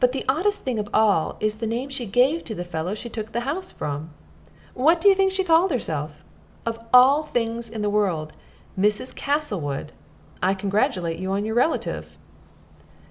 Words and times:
But 0.00 0.12
the 0.12 0.24
oddest 0.26 0.62
thing 0.62 0.78
of 0.78 0.88
all 0.94 1.36
is 1.38 1.58
the 1.58 1.66
name 1.66 1.90
she 1.90 2.06
gave 2.06 2.44
to 2.44 2.54
the 2.54 2.64
fellow 2.64 2.94
she 2.94 3.10
took 3.10 3.32
the 3.32 3.40
house 3.40 3.70
from. 3.70 4.08
What 4.72 5.02
do 5.02 5.08
you 5.10 5.14
think 5.14 5.32
she 5.32 5.44
called 5.44 5.70
herself? 5.70 6.24
Of 6.64 6.78
all 6.94 7.24
things 7.24 7.68
in 7.68 7.82
the 7.82 7.90
world 7.90 8.32
'Mrs. 8.78 9.14
Castlewood!' 9.14 9.92
I 10.42 10.54
congratulate 10.54 11.18
you 11.18 11.32
on 11.32 11.44
your 11.44 11.56
relative." 11.56 12.16